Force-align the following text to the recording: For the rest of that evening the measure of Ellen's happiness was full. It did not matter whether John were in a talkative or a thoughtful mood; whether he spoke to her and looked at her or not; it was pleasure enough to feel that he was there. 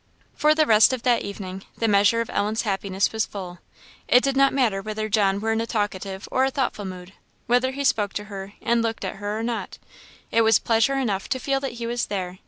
For 0.33 0.55
the 0.55 0.65
rest 0.65 0.93
of 0.93 1.03
that 1.03 1.21
evening 1.21 1.63
the 1.77 1.87
measure 1.87 2.21
of 2.21 2.29
Ellen's 2.31 2.63
happiness 2.63 3.11
was 3.13 3.27
full. 3.27 3.59
It 4.07 4.23
did 4.23 4.35
not 4.35 4.51
matter 4.51 4.81
whether 4.81 5.07
John 5.07 5.39
were 5.39 5.51
in 5.51 5.61
a 5.61 5.67
talkative 5.67 6.27
or 6.31 6.43
a 6.43 6.49
thoughtful 6.49 6.85
mood; 6.85 7.13
whether 7.45 7.69
he 7.69 7.83
spoke 7.83 8.13
to 8.13 8.23
her 8.23 8.53
and 8.63 8.81
looked 8.81 9.05
at 9.05 9.17
her 9.17 9.37
or 9.37 9.43
not; 9.43 9.77
it 10.31 10.41
was 10.41 10.57
pleasure 10.57 10.95
enough 10.97 11.29
to 11.29 11.39
feel 11.39 11.59
that 11.59 11.73
he 11.73 11.85
was 11.85 12.07
there. 12.07 12.39